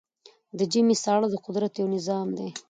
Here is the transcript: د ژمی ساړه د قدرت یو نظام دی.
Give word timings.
د 0.57 0.59
ژمی 0.71 0.95
ساړه 1.03 1.27
د 1.31 1.35
قدرت 1.45 1.73
یو 1.77 1.87
نظام 1.95 2.27
دی. 2.37 2.49